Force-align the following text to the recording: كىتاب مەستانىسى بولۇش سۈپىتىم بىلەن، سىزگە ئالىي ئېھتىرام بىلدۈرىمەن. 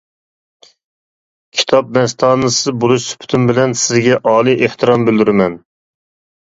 كىتاب 1.59 1.91
مەستانىسى 1.99 2.75
بولۇش 2.85 3.07
سۈپىتىم 3.11 3.47
بىلەن، 3.53 3.79
سىزگە 3.87 4.19
ئالىي 4.33 4.61
ئېھتىرام 4.63 5.11
بىلدۈرىمەن. 5.11 5.65